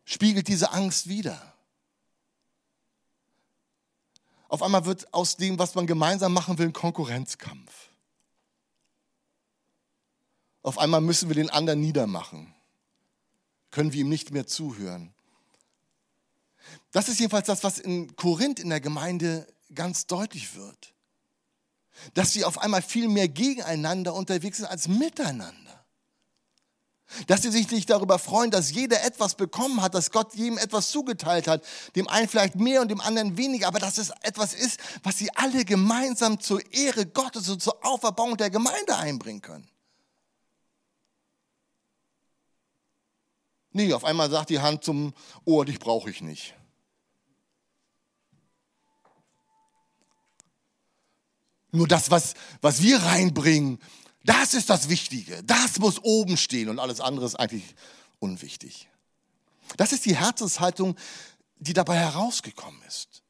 spiegelt 0.04 0.48
diese 0.48 0.70
Angst 0.72 1.08
wider. 1.08 1.54
Auf 4.48 4.62
einmal 4.62 4.84
wird 4.84 5.12
aus 5.14 5.36
dem, 5.38 5.58
was 5.58 5.74
man 5.74 5.86
gemeinsam 5.86 6.34
machen 6.34 6.58
will, 6.58 6.66
ein 6.66 6.74
Konkurrenzkampf. 6.74 7.88
Auf 10.62 10.78
einmal 10.78 11.00
müssen 11.00 11.28
wir 11.28 11.34
den 11.34 11.50
anderen 11.50 11.80
niedermachen. 11.80 12.54
Können 13.70 13.92
wir 13.92 14.02
ihm 14.02 14.08
nicht 14.08 14.30
mehr 14.30 14.46
zuhören. 14.46 15.12
Das 16.92 17.08
ist 17.08 17.18
jedenfalls 17.18 17.46
das, 17.46 17.64
was 17.64 17.78
in 17.78 18.14
Korinth 18.16 18.60
in 18.60 18.70
der 18.70 18.80
Gemeinde 18.80 19.46
ganz 19.74 20.06
deutlich 20.06 20.54
wird. 20.54 20.94
Dass 22.14 22.32
sie 22.32 22.44
auf 22.44 22.58
einmal 22.58 22.82
viel 22.82 23.08
mehr 23.08 23.28
gegeneinander 23.28 24.14
unterwegs 24.14 24.58
sind 24.58 24.66
als 24.66 24.88
miteinander. 24.88 25.84
Dass 27.26 27.42
sie 27.42 27.50
sich 27.50 27.70
nicht 27.70 27.90
darüber 27.90 28.18
freuen, 28.18 28.50
dass 28.50 28.70
jeder 28.70 29.04
etwas 29.04 29.34
bekommen 29.34 29.82
hat, 29.82 29.94
dass 29.94 30.10
Gott 30.10 30.34
jedem 30.34 30.56
etwas 30.56 30.90
zugeteilt 30.90 31.46
hat, 31.46 31.62
dem 31.94 32.08
einen 32.08 32.28
vielleicht 32.28 32.54
mehr 32.54 32.80
und 32.80 32.90
dem 32.90 33.02
anderen 33.02 33.36
weniger, 33.36 33.66
aber 33.66 33.80
dass 33.80 33.98
es 33.98 34.10
etwas 34.22 34.54
ist, 34.54 34.80
was 35.02 35.18
sie 35.18 35.30
alle 35.34 35.64
gemeinsam 35.66 36.40
zur 36.40 36.60
Ehre 36.72 37.04
Gottes 37.04 37.50
und 37.50 37.62
zur 37.62 37.84
Auferbauung 37.84 38.38
der 38.38 38.48
Gemeinde 38.48 38.96
einbringen 38.96 39.42
können. 39.42 39.68
Nee, 43.72 43.92
auf 43.92 44.04
einmal 44.04 44.30
sagt 44.30 44.50
die 44.50 44.60
Hand 44.60 44.84
zum 44.84 45.14
Ohr, 45.44 45.64
dich 45.64 45.78
brauche 45.78 46.10
ich 46.10 46.20
nicht. 46.20 46.54
Nur 51.70 51.88
das, 51.88 52.10
was, 52.10 52.34
was 52.60 52.82
wir 52.82 53.02
reinbringen, 53.02 53.78
das 54.24 54.54
ist 54.54 54.68
das 54.68 54.88
Wichtige. 54.88 55.42
Das 55.44 55.78
muss 55.78 55.98
oben 56.02 56.36
stehen 56.36 56.68
und 56.68 56.78
alles 56.78 57.00
andere 57.00 57.24
ist 57.24 57.34
eigentlich 57.36 57.74
unwichtig. 58.18 58.88
Das 59.78 59.92
ist 59.92 60.04
die 60.04 60.16
Herzenshaltung, 60.16 60.96
die 61.58 61.72
dabei 61.72 61.96
herausgekommen 61.96 62.80
ist. 62.86 63.22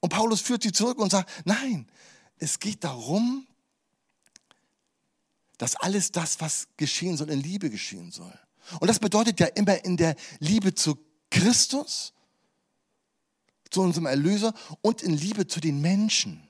Und 0.00 0.10
Paulus 0.10 0.40
führt 0.40 0.62
sie 0.62 0.72
zurück 0.72 0.98
und 0.98 1.10
sagt, 1.10 1.30
nein, 1.44 1.90
es 2.38 2.58
geht 2.58 2.84
darum, 2.84 3.46
dass 5.58 5.76
alles 5.76 6.12
das, 6.12 6.40
was 6.40 6.68
geschehen 6.76 7.16
soll, 7.16 7.30
in 7.30 7.40
Liebe 7.40 7.70
geschehen 7.70 8.10
soll. 8.10 8.36
Und 8.80 8.88
das 8.88 8.98
bedeutet 8.98 9.40
ja 9.40 9.46
immer 9.46 9.84
in 9.84 9.96
der 9.96 10.16
Liebe 10.38 10.74
zu 10.74 10.98
Christus, 11.30 12.12
zu 13.70 13.82
unserem 13.82 14.06
Erlöser 14.06 14.54
und 14.82 15.02
in 15.02 15.14
Liebe 15.14 15.46
zu 15.46 15.60
den 15.60 15.80
Menschen. 15.80 16.46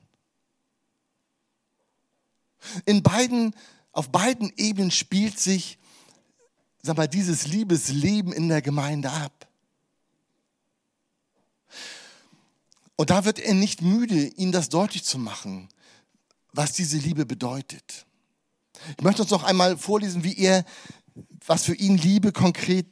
In 2.85 3.03
beiden, 3.03 3.55
auf 3.91 4.11
beiden 4.11 4.51
Ebenen 4.57 4.91
spielt 4.91 5.39
sich, 5.39 5.77
sag 6.81 6.97
mal, 6.97 7.07
dieses 7.07 7.47
Liebesleben 7.47 8.33
in 8.33 8.49
der 8.49 8.61
Gemeinde 8.61 9.09
ab. 9.09 9.47
Und 12.95 13.09
da 13.09 13.25
wird 13.25 13.39
er 13.39 13.53
nicht 13.53 13.81
müde, 13.81 14.27
ihnen 14.27 14.51
das 14.51 14.69
deutlich 14.69 15.03
zu 15.03 15.17
machen, 15.17 15.69
was 16.51 16.73
diese 16.73 16.97
Liebe 16.97 17.25
bedeutet. 17.25 18.05
Ich 18.97 19.03
möchte 19.03 19.21
uns 19.23 19.31
noch 19.31 19.43
einmal 19.43 19.77
vorlesen, 19.77 20.23
wie 20.23 20.37
er, 20.37 20.65
was 21.45 21.65
für 21.65 21.75
ihn 21.75 21.97
Liebe 21.97 22.31
konkret, 22.31 22.87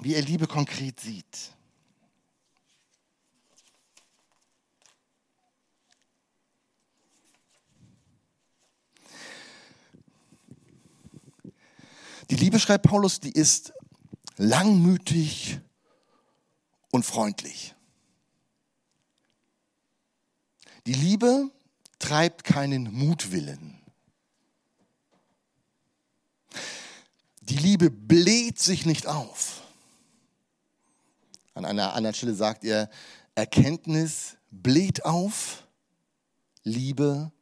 wie 0.00 0.14
er 0.14 0.22
Liebe 0.22 0.46
konkret 0.46 1.00
sieht. 1.00 1.52
Die 12.30 12.36
Liebe, 12.36 12.60
schreibt 12.60 12.86
Paulus, 12.86 13.20
die 13.20 13.32
ist 13.32 13.72
langmütig 14.36 15.60
und 16.90 17.06
freundlich. 17.06 17.74
Die 20.86 20.92
Liebe 20.92 21.50
treibt 21.98 22.44
keinen 22.44 22.92
Mutwillen. 22.92 23.77
Die 27.40 27.56
Liebe 27.56 27.90
bläht 27.90 28.58
sich 28.58 28.86
nicht 28.86 29.06
auf. 29.06 29.62
An 31.54 31.64
einer 31.64 31.94
anderen 31.94 32.14
Stelle 32.14 32.34
sagt 32.34 32.64
er, 32.64 32.90
Erkenntnis 33.34 34.36
bläht 34.50 35.04
auf, 35.04 35.66
Liebe 36.62 37.32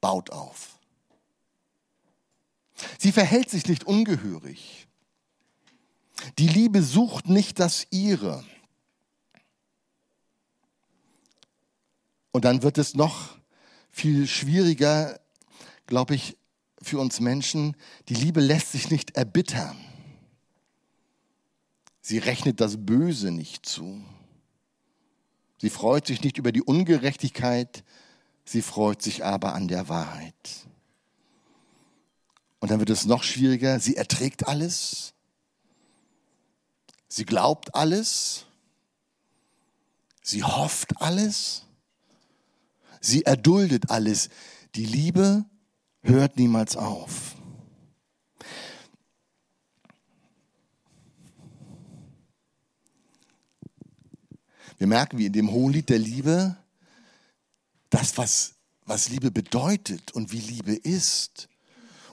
baut 0.00 0.30
auf. 0.30 0.78
Sie 2.98 3.12
verhält 3.12 3.50
sich 3.50 3.66
nicht 3.66 3.84
ungehörig. 3.84 4.88
Die 6.38 6.48
Liebe 6.48 6.82
sucht 6.82 7.28
nicht 7.28 7.60
das 7.60 7.86
ihre. 7.90 8.44
Und 12.32 12.44
dann 12.44 12.62
wird 12.62 12.78
es 12.78 12.94
noch 12.94 13.36
viel 13.90 14.26
schwieriger, 14.26 15.20
glaube 15.86 16.16
ich, 16.16 16.36
für 16.84 16.98
uns 16.98 17.20
Menschen. 17.20 17.76
Die 18.08 18.14
Liebe 18.14 18.40
lässt 18.40 18.72
sich 18.72 18.90
nicht 18.90 19.16
erbittern. 19.16 19.76
Sie 22.00 22.18
rechnet 22.18 22.60
das 22.60 22.76
Böse 22.78 23.30
nicht 23.30 23.66
zu. 23.66 24.02
Sie 25.58 25.70
freut 25.70 26.06
sich 26.06 26.22
nicht 26.22 26.36
über 26.36 26.52
die 26.52 26.62
Ungerechtigkeit, 26.62 27.84
sie 28.44 28.60
freut 28.60 29.00
sich 29.00 29.24
aber 29.24 29.54
an 29.54 29.68
der 29.68 29.88
Wahrheit. 29.88 30.34
Und 32.60 32.70
dann 32.70 32.78
wird 32.78 32.90
es 32.90 33.06
noch 33.06 33.22
schwieriger. 33.22 33.80
Sie 33.80 33.96
erträgt 33.96 34.48
alles. 34.48 35.14
Sie 37.08 37.24
glaubt 37.24 37.74
alles. 37.74 38.46
Sie 40.22 40.42
hofft 40.42 41.00
alles. 41.00 41.64
Sie 43.00 43.22
erduldet 43.24 43.90
alles. 43.90 44.30
Die 44.74 44.86
Liebe 44.86 45.44
hört 46.04 46.36
niemals 46.36 46.76
auf. 46.76 47.34
Wir 54.78 54.86
merken, 54.86 55.18
wie 55.18 55.26
in 55.26 55.32
dem 55.32 55.50
Hohelied 55.50 55.88
der 55.88 55.98
Liebe 55.98 56.56
das, 57.90 58.16
was, 58.16 58.54
was 58.86 59.08
Liebe 59.08 59.30
bedeutet 59.30 60.12
und 60.12 60.32
wie 60.32 60.40
Liebe 60.40 60.74
ist, 60.74 61.48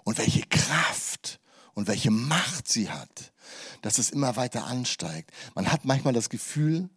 und 0.04 0.18
welche 0.18 0.44
Kraft 0.44 1.40
und 1.74 1.88
welche 1.88 2.12
Macht 2.12 2.68
sie 2.68 2.90
hat, 2.90 3.34
dass 3.82 3.98
es 3.98 4.10
immer 4.10 4.36
weiter 4.36 4.66
ansteigt. 4.66 5.32
Man 5.56 5.72
hat 5.72 5.86
manchmal 5.86 6.14
das 6.14 6.30
Gefühl, 6.30 6.90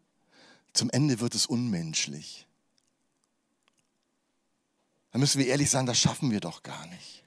zum 0.73 0.91
Ende 0.91 1.21
wird 1.21 1.35
es 1.35 1.47
unmenschlich. 1.47 2.47
Da 5.14 5.21
müssen 5.21 5.38
wir 5.38 5.47
ehrlich 5.47 5.71
sagen, 5.71 5.87
das 5.87 5.97
schaffen 5.97 6.33
wir 6.33 6.40
doch 6.40 6.64
gar 6.64 6.88
nicht. 6.88 7.23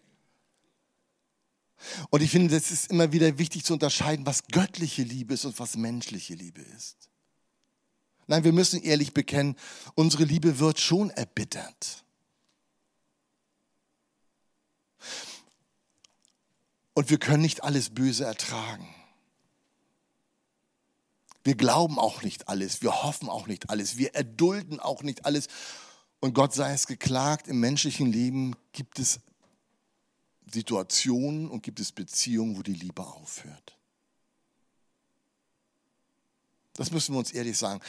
Und 2.09 2.21
ich 2.21 2.31
finde, 2.31 2.53
es 2.53 2.69
ist 2.69 2.91
immer 2.91 3.13
wieder 3.13 3.37
wichtig 3.37 3.63
zu 3.63 3.71
unterscheiden, 3.71 4.25
was 4.25 4.43
göttliche 4.47 5.03
Liebe 5.03 5.35
ist 5.35 5.45
und 5.45 5.57
was 5.57 5.77
menschliche 5.77 6.35
Liebe 6.35 6.59
ist. 6.59 6.97
Nein, 8.27 8.43
wir 8.43 8.51
müssen 8.51 8.83
ehrlich 8.83 9.13
bekennen, 9.13 9.55
unsere 9.95 10.25
Liebe 10.25 10.59
wird 10.59 10.81
schon 10.81 11.11
erbittert. 11.11 12.03
Und 16.93 17.09
wir 17.09 17.19
können 17.19 17.41
nicht 17.41 17.63
alles 17.63 17.91
Böse 17.91 18.25
ertragen. 18.25 18.93
Wir 21.45 21.55
glauben 21.55 21.99
auch 21.99 22.21
nicht 22.21 22.49
alles, 22.49 22.81
wir 22.81 23.01
hoffen 23.03 23.29
auch 23.29 23.47
nicht 23.47 23.69
alles, 23.69 23.95
wir 23.95 24.13
erdulden 24.13 24.81
auch 24.81 25.03
nicht 25.03 25.25
alles. 25.25 25.47
Und 26.19 26.33
Gott 26.33 26.53
sei 26.53 26.73
es 26.73 26.87
geklagt, 26.87 27.47
im 27.47 27.59
menschlichen 27.59 28.11
Leben 28.11 28.55
gibt 28.71 28.99
es 28.99 29.19
Situationen 30.51 31.49
und 31.49 31.61
gibt 31.61 31.79
es 31.79 31.91
Beziehungen, 31.91 32.57
wo 32.57 32.63
die 32.63 32.73
Liebe 32.73 33.05
aufhört. 33.05 33.77
Das 36.73 36.91
müssen 36.91 37.13
wir 37.13 37.19
uns 37.19 37.31
ehrlich 37.31 37.57
sagen. 37.57 37.81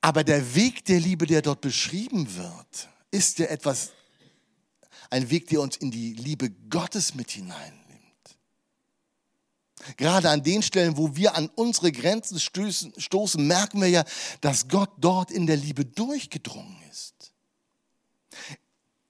Aber 0.00 0.22
der 0.22 0.54
Weg 0.54 0.84
der 0.84 1.00
Liebe, 1.00 1.26
der 1.26 1.42
dort 1.42 1.60
beschrieben 1.60 2.34
wird, 2.36 2.88
ist 3.10 3.38
ja 3.38 3.46
etwas 3.46 3.92
ein 5.10 5.28
Weg, 5.30 5.48
der 5.48 5.60
uns 5.60 5.76
in 5.76 5.90
die 5.90 6.12
Liebe 6.12 6.50
Gottes 6.70 7.14
mit 7.14 7.30
hineinnimmt. 7.30 7.87
Gerade 9.96 10.30
an 10.30 10.42
den 10.42 10.62
Stellen, 10.62 10.96
wo 10.96 11.16
wir 11.16 11.34
an 11.34 11.48
unsere 11.54 11.92
Grenzen 11.92 12.38
stoßen, 12.38 12.92
stoßen, 12.98 13.46
merken 13.46 13.80
wir 13.80 13.88
ja, 13.88 14.04
dass 14.40 14.68
Gott 14.68 14.90
dort 14.98 15.30
in 15.30 15.46
der 15.46 15.56
Liebe 15.56 15.84
durchgedrungen 15.84 16.76
ist. 16.90 17.32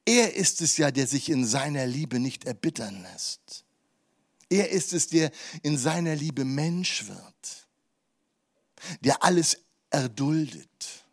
Er 0.04 0.34
ist 0.34 0.62
es 0.62 0.76
ja, 0.78 0.90
der 0.90 1.06
sich 1.06 1.28
in 1.28 1.44
seiner 1.44 1.86
Liebe 1.86 2.18
nicht 2.18 2.44
erbittern 2.44 3.02
lässt. 3.02 3.64
Er 4.48 4.70
ist 4.70 4.92
es, 4.94 5.08
der 5.08 5.30
in 5.62 5.76
seiner 5.76 6.14
Liebe 6.14 6.44
Mensch 6.44 7.06
wird, 7.06 7.68
der 9.00 9.22
alles 9.22 9.58
erduldet, 9.90 11.04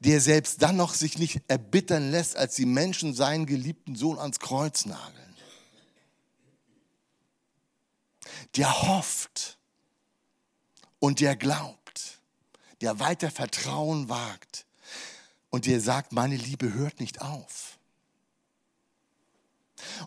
der 0.00 0.20
selbst 0.20 0.62
dann 0.62 0.76
noch 0.76 0.94
sich 0.94 1.18
nicht 1.18 1.40
erbittern 1.46 2.10
lässt, 2.10 2.36
als 2.36 2.56
die 2.56 2.66
Menschen 2.66 3.14
seinen 3.14 3.46
geliebten 3.46 3.94
Sohn 3.94 4.18
ans 4.18 4.40
Kreuz 4.40 4.84
nageln. 4.86 5.27
Der 8.56 8.82
hofft 8.82 9.58
und 10.98 11.20
der 11.20 11.36
glaubt, 11.36 12.20
der 12.80 13.00
weiter 13.00 13.30
Vertrauen 13.30 14.08
wagt 14.08 14.66
und 15.50 15.66
der 15.66 15.80
sagt, 15.80 16.12
meine 16.12 16.36
Liebe 16.36 16.72
hört 16.74 17.00
nicht 17.00 17.20
auf. 17.20 17.78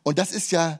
Und 0.04 0.20
das 0.20 0.32
ist 0.32 0.52
ja 0.52 0.80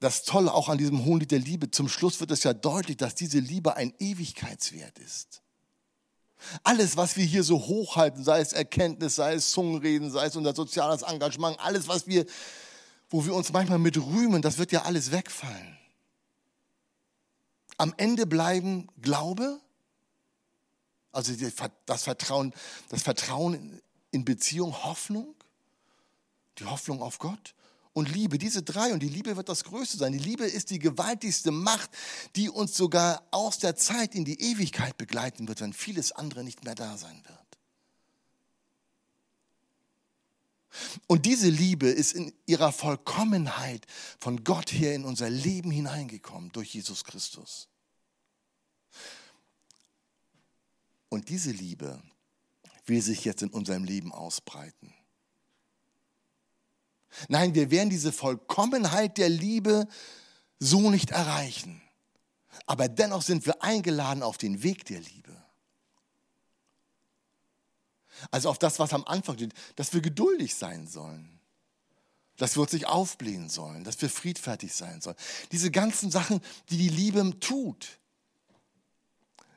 das 0.00 0.24
Tolle 0.24 0.54
auch 0.54 0.68
an 0.68 0.78
diesem 0.78 1.04
Hohen 1.04 1.20
Lied 1.20 1.30
der 1.30 1.38
Liebe. 1.38 1.70
Zum 1.70 1.88
Schluss 1.88 2.20
wird 2.20 2.30
es 2.30 2.44
ja 2.44 2.52
deutlich, 2.52 2.96
dass 2.96 3.14
diese 3.14 3.38
Liebe 3.38 3.76
ein 3.76 3.92
Ewigkeitswert 3.98 4.98
ist. 4.98 5.42
Alles, 6.62 6.96
was 6.96 7.16
wir 7.16 7.24
hier 7.24 7.42
so 7.42 7.58
hochhalten, 7.58 8.22
sei 8.22 8.40
es 8.40 8.52
Erkenntnis, 8.52 9.16
sei 9.16 9.34
es 9.34 9.50
Zungenreden, 9.50 10.10
sei 10.10 10.26
es 10.26 10.36
unser 10.36 10.54
soziales 10.54 11.02
Engagement, 11.02 11.58
alles, 11.58 11.88
was 11.88 12.06
wir, 12.06 12.26
wo 13.10 13.24
wir 13.24 13.34
uns 13.34 13.52
manchmal 13.52 13.80
mit 13.80 13.96
rühmen, 13.96 14.40
das 14.40 14.58
wird 14.58 14.70
ja 14.70 14.82
alles 14.82 15.10
wegfallen. 15.10 15.77
Am 17.78 17.94
Ende 17.96 18.26
bleiben 18.26 18.88
Glaube, 19.00 19.60
also 21.12 21.32
das 21.86 22.02
Vertrauen, 22.02 22.52
das 22.88 23.02
Vertrauen 23.02 23.80
in 24.10 24.24
Beziehung, 24.24 24.84
Hoffnung, 24.84 25.34
die 26.58 26.64
Hoffnung 26.64 27.02
auf 27.02 27.18
Gott 27.18 27.54
und 27.92 28.12
Liebe. 28.12 28.38
Diese 28.38 28.62
drei 28.62 28.92
und 28.92 29.00
die 29.00 29.08
Liebe 29.08 29.36
wird 29.36 29.48
das 29.48 29.64
Größte 29.64 29.96
sein. 29.96 30.12
Die 30.12 30.18
Liebe 30.18 30.44
ist 30.44 30.70
die 30.70 30.78
gewaltigste 30.78 31.50
Macht, 31.50 31.90
die 32.36 32.50
uns 32.50 32.76
sogar 32.76 33.22
aus 33.30 33.58
der 33.58 33.76
Zeit 33.76 34.14
in 34.14 34.24
die 34.24 34.40
Ewigkeit 34.40 34.96
begleiten 34.98 35.48
wird, 35.48 35.60
wenn 35.60 35.72
vieles 35.72 36.12
andere 36.12 36.44
nicht 36.44 36.64
mehr 36.64 36.74
da 36.74 36.96
sein 36.96 37.22
wird. 37.26 37.47
Und 41.06 41.26
diese 41.26 41.48
Liebe 41.48 41.88
ist 41.88 42.12
in 42.12 42.32
ihrer 42.46 42.72
Vollkommenheit 42.72 43.86
von 44.18 44.44
Gott 44.44 44.72
her 44.72 44.94
in 44.94 45.04
unser 45.04 45.30
Leben 45.30 45.70
hineingekommen 45.70 46.50
durch 46.52 46.74
Jesus 46.74 47.04
Christus. 47.04 47.68
Und 51.08 51.28
diese 51.28 51.50
Liebe 51.50 52.02
will 52.86 53.02
sich 53.02 53.24
jetzt 53.24 53.42
in 53.42 53.50
unserem 53.50 53.84
Leben 53.84 54.12
ausbreiten. 54.12 54.94
Nein, 57.28 57.54
wir 57.54 57.70
werden 57.70 57.90
diese 57.90 58.12
Vollkommenheit 58.12 59.18
der 59.18 59.28
Liebe 59.28 59.88
so 60.60 60.90
nicht 60.90 61.10
erreichen. 61.10 61.82
Aber 62.66 62.88
dennoch 62.88 63.22
sind 63.22 63.46
wir 63.46 63.62
eingeladen 63.62 64.22
auf 64.22 64.38
den 64.38 64.62
Weg 64.62 64.84
der 64.84 65.00
Liebe. 65.00 65.27
Also 68.30 68.50
auf 68.50 68.58
das, 68.58 68.78
was 68.78 68.92
am 68.92 69.04
Anfang 69.04 69.36
steht, 69.36 69.54
dass 69.76 69.92
wir 69.92 70.00
geduldig 70.00 70.54
sein 70.54 70.86
sollen. 70.86 71.38
Dass 72.36 72.56
wir 72.56 72.62
uns 72.62 72.72
nicht 72.72 72.86
aufblähen 72.86 73.48
sollen, 73.48 73.84
dass 73.84 74.00
wir 74.00 74.08
friedfertig 74.08 74.72
sein 74.72 75.00
sollen. 75.00 75.16
Diese 75.50 75.70
ganzen 75.70 76.10
Sachen, 76.10 76.40
die 76.70 76.76
die 76.76 76.88
Liebe 76.88 77.38
tut, 77.40 77.98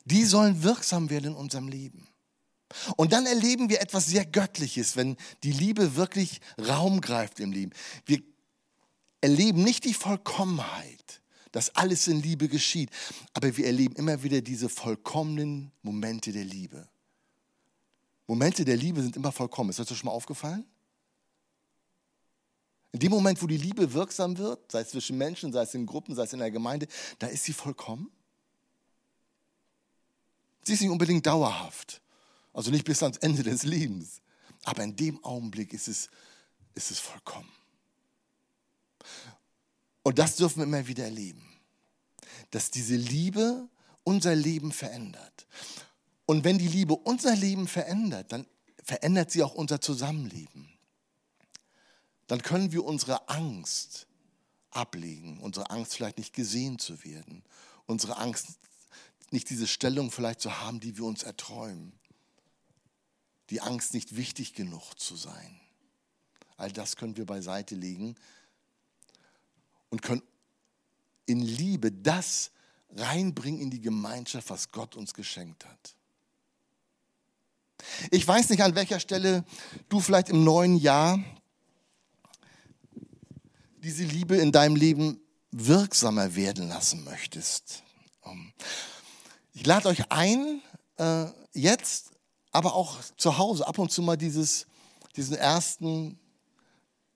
die 0.05 0.25
sollen 0.25 0.63
wirksam 0.63 1.09
werden 1.09 1.31
in 1.31 1.35
unserem 1.35 1.67
Leben. 1.67 2.07
Und 2.95 3.13
dann 3.13 3.25
erleben 3.25 3.69
wir 3.69 3.81
etwas 3.81 4.05
sehr 4.05 4.25
Göttliches, 4.25 4.95
wenn 4.95 5.17
die 5.43 5.51
Liebe 5.51 5.95
wirklich 5.95 6.41
Raum 6.57 7.01
greift 7.01 7.39
im 7.39 7.51
Leben. 7.51 7.71
Wir 8.05 8.21
erleben 9.19 9.63
nicht 9.63 9.83
die 9.85 9.93
Vollkommenheit, 9.93 11.21
dass 11.51 11.75
alles 11.75 12.07
in 12.07 12.21
Liebe 12.21 12.47
geschieht, 12.47 12.89
aber 13.33 13.55
wir 13.57 13.65
erleben 13.65 13.95
immer 13.95 14.23
wieder 14.23 14.41
diese 14.41 14.69
vollkommenen 14.69 15.71
Momente 15.81 16.31
der 16.31 16.45
Liebe. 16.45 16.87
Momente 18.27 18.63
der 18.65 18.77
Liebe 18.77 19.01
sind 19.01 19.15
immer 19.15 19.31
vollkommen. 19.31 19.69
Ist 19.69 19.79
das 19.79 19.97
schon 19.97 20.05
mal 20.05 20.13
aufgefallen? 20.13 20.65
In 22.93 22.99
dem 22.99 23.11
Moment, 23.11 23.41
wo 23.41 23.47
die 23.47 23.57
Liebe 23.57 23.93
wirksam 23.93 24.37
wird, 24.37 24.71
sei 24.71 24.81
es 24.81 24.89
zwischen 24.89 25.17
Menschen, 25.17 25.53
sei 25.53 25.63
es 25.63 25.73
in 25.73 25.85
Gruppen, 25.85 26.13
sei 26.13 26.23
es 26.23 26.33
in 26.33 26.39
der 26.39 26.51
Gemeinde, 26.51 26.87
da 27.19 27.27
ist 27.27 27.43
sie 27.45 27.53
vollkommen. 27.53 28.11
Sie 30.63 30.73
ist 30.73 30.81
nicht 30.81 30.89
unbedingt 30.89 31.25
dauerhaft. 31.25 32.01
Also 32.53 32.69
nicht 32.69 32.83
bis 32.83 33.01
ans 33.01 33.17
Ende 33.17 33.43
des 33.43 33.63
Lebens. 33.63 34.21
Aber 34.63 34.83
in 34.83 34.95
dem 34.95 35.23
Augenblick 35.23 35.73
ist 35.73 35.87
es, 35.87 36.09
ist 36.75 36.91
es 36.91 36.99
vollkommen. 36.99 37.51
Und 40.03 40.19
das 40.19 40.35
dürfen 40.35 40.57
wir 40.57 40.63
immer 40.63 40.85
wieder 40.87 41.05
erleben. 41.05 41.47
Dass 42.51 42.71
diese 42.71 42.95
Liebe 42.95 43.69
unser 44.03 44.35
Leben 44.35 44.71
verändert. 44.71 45.47
Und 46.25 46.43
wenn 46.43 46.57
die 46.57 46.67
Liebe 46.67 46.95
unser 46.95 47.35
Leben 47.35 47.67
verändert, 47.67 48.31
dann 48.31 48.45
verändert 48.83 49.31
sie 49.31 49.43
auch 49.43 49.53
unser 49.53 49.81
Zusammenleben. 49.81 50.69
Dann 52.27 52.41
können 52.41 52.71
wir 52.71 52.85
unsere 52.85 53.27
Angst 53.29 54.07
ablegen, 54.69 55.39
unsere 55.39 55.69
Angst 55.69 55.95
vielleicht 55.95 56.17
nicht 56.17 56.33
gesehen 56.33 56.79
zu 56.79 57.03
werden, 57.03 57.43
unsere 57.85 58.17
Angst 58.17 58.47
nicht 59.31 59.49
diese 59.49 59.67
Stellung 59.67 60.11
vielleicht 60.11 60.41
zu 60.41 60.61
haben, 60.61 60.79
die 60.79 60.97
wir 60.97 61.05
uns 61.05 61.23
erträumen 61.23 61.93
die 63.51 63.61
Angst, 63.61 63.93
nicht 63.93 64.15
wichtig 64.15 64.53
genug 64.53 64.97
zu 64.97 65.15
sein. 65.15 65.59
All 66.57 66.71
das 66.71 66.95
können 66.95 67.17
wir 67.17 67.25
beiseite 67.25 67.75
legen 67.75 68.15
und 69.89 70.01
können 70.01 70.23
in 71.25 71.41
Liebe 71.41 71.91
das 71.91 72.51
reinbringen 72.91 73.61
in 73.61 73.69
die 73.69 73.81
Gemeinschaft, 73.81 74.49
was 74.49 74.71
Gott 74.71 74.95
uns 74.95 75.13
geschenkt 75.13 75.65
hat. 75.65 75.95
Ich 78.13 78.27
weiß 78.27 78.49
nicht, 78.49 78.61
an 78.61 78.75
welcher 78.75 78.99
Stelle 78.99 79.45
du 79.87 80.01
vielleicht 80.01 80.27
im 80.27 80.43
neuen 80.43 80.75
Jahr 80.75 81.17
diese 83.77 84.03
Liebe 84.03 84.35
in 84.35 84.51
deinem 84.51 84.75
Leben 84.75 85.21
wirksamer 85.51 86.35
werden 86.35 86.67
lassen 86.67 87.05
möchtest. 87.05 87.83
Ich 89.53 89.65
lade 89.65 89.87
euch 89.87 90.11
ein, 90.11 90.61
äh, 90.97 91.27
jetzt 91.53 92.11
aber 92.51 92.75
auch 92.75 92.97
zu 93.15 93.37
Hause 93.37 93.65
ab 93.65 93.79
und 93.79 93.93
zu 93.93 94.01
mal 94.01 94.17
dieses, 94.17 94.67
diesen 95.15 95.37
ersten 95.37 96.19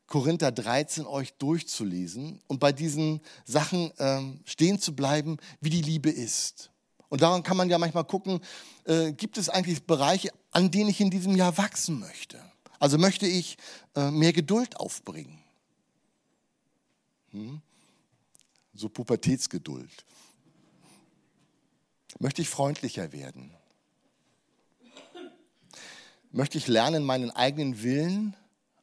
Korinther 0.07 0.53
13 0.53 1.05
euch 1.05 1.33
durchzulesen 1.33 2.39
und 2.47 2.61
bei 2.61 2.71
diesen 2.71 3.19
Sachen 3.43 3.91
ähm, 3.99 4.39
stehen 4.45 4.79
zu 4.79 4.95
bleiben, 4.95 5.39
wie 5.59 5.71
die 5.71 5.81
Liebe 5.81 6.09
ist. 6.09 6.71
Und 7.09 7.21
daran 7.21 7.43
kann 7.43 7.57
man 7.57 7.69
ja 7.69 7.77
manchmal 7.77 8.05
gucken, 8.05 8.39
äh, 8.85 9.11
gibt 9.11 9.37
es 9.37 9.49
eigentlich 9.49 9.83
Bereiche, 9.83 10.29
an 10.51 10.71
denen 10.71 10.89
ich 10.89 11.01
in 11.01 11.09
diesem 11.09 11.35
Jahr 11.35 11.57
wachsen 11.57 11.99
möchte? 11.99 12.41
Also 12.79 12.97
möchte 12.97 13.27
ich 13.27 13.57
äh, 13.95 14.11
mehr 14.11 14.33
Geduld 14.33 14.77
aufbringen? 14.77 15.39
Hm? 17.31 17.61
So 18.73 18.89
Pubertätsgeduld. 18.89 20.05
Möchte 22.19 22.41
ich 22.41 22.49
freundlicher 22.49 23.11
werden? 23.11 23.55
möchte 26.35 26.57
ich 26.57 26.67
lernen, 26.67 27.05
meinen 27.05 27.31
eigenen 27.31 27.81
Willen 27.81 28.35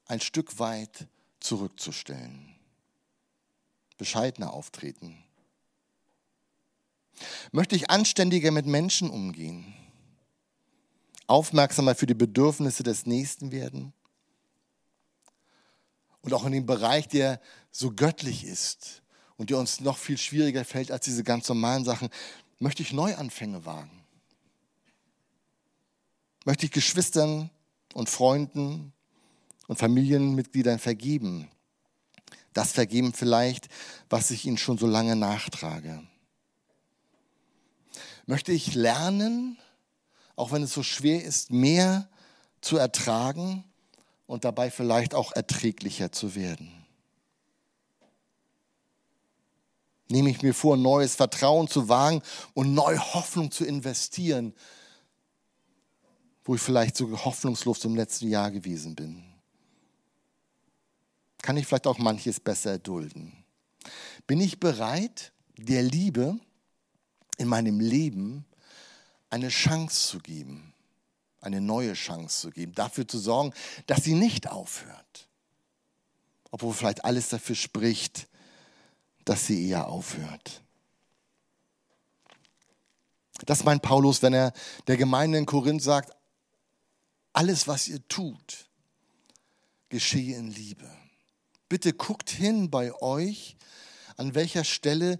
ein 0.07 0.21
Stück 0.21 0.59
weit 0.59 1.07
zurückzustellen. 1.39 2.55
Bescheidener 3.99 4.55
auftreten. 4.55 5.23
Möchte 7.53 7.77
ich 7.77 7.91
anständiger 7.91 8.51
mit 8.51 8.67
Menschen 8.67 9.11
umgehen. 9.11 9.75
Aufmerksamer 11.27 11.95
für 11.95 12.07
die 12.07 12.15
Bedürfnisse 12.15 12.83
des 12.83 13.07
Nächsten 13.07 13.53
werden. 13.53 13.93
Und 16.21 16.35
auch 16.35 16.45
in 16.45 16.53
dem 16.53 16.67
Bereich, 16.67 17.09
der 17.09 17.41
so 17.71 17.93
göttlich 17.93 18.45
ist 18.45 19.03
und 19.37 19.51
der 19.51 19.59
uns 19.59 19.81
noch 19.81 19.99
viel 19.99 20.19
schwieriger 20.19 20.65
fällt 20.65 20.91
als 20.91 21.05
diese 21.05 21.25
ganz 21.25 21.49
normalen 21.49 21.85
Sachen, 21.85 22.11
möchte 22.59 22.83
ich 22.83 22.93
Neuanfänge 22.93 23.65
wagen 23.65 24.03
möchte 26.45 26.67
ich 26.67 26.73
Geschwistern 26.73 27.51
und 27.95 28.09
Freunden 28.09 28.93
und 29.67 29.79
Familienmitgliedern 29.79 30.79
vergeben. 30.79 31.49
Das 32.53 32.73
vergeben 32.73 33.13
vielleicht, 33.13 33.69
was 34.11 34.31
ich 34.31 34.45
ihnen 34.45 34.59
schon 34.59 34.79
so 34.79 34.87
lange 34.87 35.17
nachtrage. 35.17 36.03
Möchte 38.27 38.53
ich 38.53 38.75
lernen, 38.75 39.59
auch 40.37 40.53
wenn 40.53 40.63
es 40.63 40.73
so 40.73 40.83
schwer 40.83 41.23
ist, 41.23 41.51
mehr 41.51 42.09
zu 42.61 42.77
ertragen, 42.77 43.65
und 44.33 44.47
dabei 44.47 44.71
vielleicht 44.71 45.15
auch 45.15 45.33
erträglicher 45.33 46.11
zu 46.11 46.35
werden. 46.35 46.73
Nehme 50.09 50.31
ich 50.31 50.41
mir 50.41 50.55
vor, 50.55 50.79
neues 50.79 51.17
Vertrauen 51.17 51.69
zu 51.69 51.91
wagen 51.91 52.23
und 52.55 52.73
neue 52.73 52.99
Hoffnung 53.13 53.51
zu 53.51 53.67
investieren, 53.67 54.55
wo 56.45 56.55
ich 56.55 56.63
vielleicht 56.63 56.97
so 56.97 57.25
hoffnungslos 57.27 57.85
im 57.85 57.95
letzten 57.95 58.31
Jahr 58.31 58.51
gewesen 58.51 58.95
bin. 58.95 59.23
Kann 61.43 61.59
ich 61.59 61.67
vielleicht 61.67 61.87
auch 61.87 61.99
manches 61.99 62.41
besser 62.41 62.71
erdulden? 62.71 63.45
Bin 64.27 64.41
ich 64.41 64.59
bereit, 64.59 65.33
der 65.59 65.83
Liebe 65.83 66.41
in 67.43 67.49
meinem 67.49 67.81
Leben 67.81 68.47
eine 69.29 69.49
Chance 69.49 70.09
zu 70.09 70.21
geben, 70.21 70.73
eine 71.41 71.61
neue 71.61 71.95
Chance 71.95 72.41
zu 72.43 72.51
geben, 72.51 72.73
dafür 72.75 73.07
zu 73.07 73.19
sorgen, 73.19 73.53
dass 73.87 74.05
sie 74.05 74.15
nicht 74.15 74.49
aufhört, 74.49 75.29
obwohl 76.51 76.73
vielleicht 76.73 77.05
alles 77.05 77.29
dafür 77.29 77.57
spricht, 77.57 78.29
dass 79.25 79.47
sie 79.47 79.69
eher 79.69 79.89
aufhört. 79.89 80.63
Das 83.45 83.65
meint 83.65 83.83
Paulus, 83.83 84.23
wenn 84.23 84.35
er 84.35 84.53
der 84.87 84.97
Gemeinde 84.97 85.39
in 85.39 85.47
Korinth 85.47 85.83
sagt, 85.83 86.13
alles, 87.33 87.67
was 87.67 87.89
ihr 87.89 88.07
tut, 88.07 88.69
geschehe 89.89 90.37
in 90.37 90.51
Liebe. 90.51 90.89
Bitte 91.69 91.93
guckt 91.93 92.31
hin 92.31 92.71
bei 92.71 92.95
euch, 93.03 93.57
an 94.17 94.35
welcher 94.35 94.63
Stelle 94.63 95.19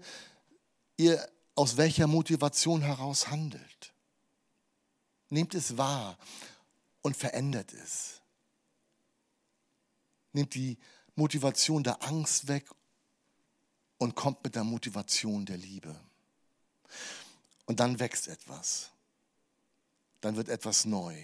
ihr 0.95 1.27
aus 1.55 1.77
welcher 1.77 2.07
Motivation 2.07 2.81
heraus 2.81 3.29
handelt. 3.29 3.93
Nehmt 5.29 5.53
es 5.53 5.77
wahr 5.77 6.17
und 7.01 7.15
verändert 7.15 7.73
es. 7.73 8.21
Nehmt 10.31 10.53
die 10.55 10.77
Motivation 11.15 11.83
der 11.83 12.03
Angst 12.03 12.47
weg 12.47 12.67
und 13.97 14.15
kommt 14.15 14.43
mit 14.43 14.55
der 14.55 14.63
Motivation 14.63 15.45
der 15.45 15.57
Liebe. 15.57 15.95
Und 17.65 17.79
dann 17.79 17.99
wächst 17.99 18.27
etwas. 18.27 18.91
Dann 20.21 20.35
wird 20.35 20.49
etwas 20.49 20.85
neu. 20.85 21.15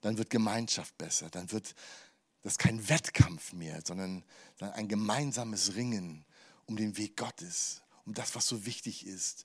Dann 0.00 0.18
wird 0.18 0.30
Gemeinschaft 0.30 0.96
besser. 0.96 1.28
Dann 1.30 1.50
wird 1.52 1.74
das 2.42 2.58
kein 2.58 2.88
Wettkampf 2.88 3.52
mehr, 3.52 3.80
sondern 3.84 4.24
ein 4.60 4.88
gemeinsames 4.88 5.74
Ringen 5.74 6.24
um 6.66 6.76
den 6.76 6.96
Weg 6.96 7.16
Gottes, 7.16 7.82
um 8.06 8.14
das, 8.14 8.34
was 8.34 8.46
so 8.46 8.64
wichtig 8.64 9.04
ist 9.06 9.44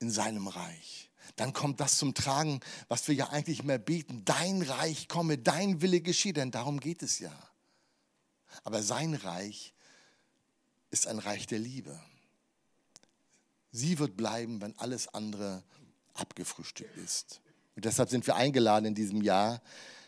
in 0.00 0.10
seinem 0.10 0.48
Reich. 0.48 1.10
Dann 1.36 1.52
kommt 1.52 1.80
das 1.80 1.96
zum 1.96 2.14
Tragen, 2.14 2.60
was 2.88 3.06
wir 3.08 3.14
ja 3.14 3.28
eigentlich 3.30 3.60
immer 3.60 3.78
beten. 3.78 4.24
Dein 4.24 4.62
Reich 4.62 5.08
komme, 5.08 5.38
dein 5.38 5.80
Wille 5.80 6.00
geschehe, 6.00 6.32
denn 6.32 6.50
darum 6.50 6.80
geht 6.80 7.02
es 7.02 7.20
ja. 7.20 7.32
Aber 8.64 8.82
sein 8.82 9.14
Reich 9.14 9.72
ist 10.90 11.06
ein 11.06 11.18
Reich 11.18 11.46
der 11.46 11.60
Liebe. 11.60 11.98
Sie 13.70 13.98
wird 13.98 14.16
bleiben, 14.16 14.60
wenn 14.60 14.76
alles 14.78 15.08
andere 15.08 15.62
abgefrühstückt 16.14 16.96
ist. 16.98 17.40
Und 17.74 17.86
deshalb 17.86 18.10
sind 18.10 18.26
wir 18.26 18.36
eingeladen 18.36 18.86
in 18.86 18.94
diesem 18.94 19.22
Jahr, 19.22 19.62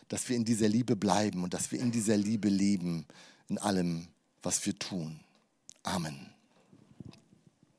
dass 0.07 0.29
wir 0.29 0.35
in 0.35 0.45
dieser 0.45 0.67
Liebe 0.67 0.95
bleiben 0.95 1.43
und 1.43 1.53
dass 1.53 1.71
wir 1.71 1.79
in 1.79 1.91
dieser 1.91 2.17
Liebe 2.17 2.49
leben, 2.49 3.07
in 3.47 3.57
allem, 3.57 4.07
was 4.43 4.63
wir 4.65 4.77
tun. 4.77 5.19
Amen. 5.81 6.34